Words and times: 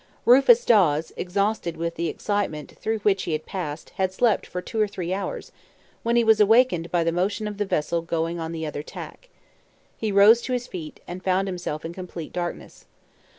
Rufus 0.25 0.65
Dawes, 0.65 1.11
exhausted 1.15 1.77
with 1.77 1.93
the 1.93 2.07
excitement 2.07 2.71
through 2.75 2.97
which 3.01 3.21
he 3.21 3.33
had 3.33 3.45
passed, 3.45 3.91
had 3.97 4.11
slept 4.11 4.47
for 4.47 4.59
two 4.59 4.81
or 4.81 4.87
three 4.87 5.13
hours, 5.13 5.51
when 6.01 6.15
he 6.15 6.23
was 6.23 6.39
awakened 6.41 6.89
by 6.89 7.03
the 7.03 7.11
motion 7.11 7.47
of 7.47 7.59
the 7.59 7.65
vessel 7.65 8.01
going 8.01 8.39
on 8.39 8.51
the 8.51 8.65
other 8.65 8.81
tack. 8.81 9.29
He 9.95 10.11
rose 10.11 10.41
to 10.41 10.53
his 10.53 10.65
feet, 10.65 11.01
and 11.07 11.23
found 11.23 11.47
himself 11.47 11.85
in 11.85 11.93
complete 11.93 12.33
darkness. 12.33 12.87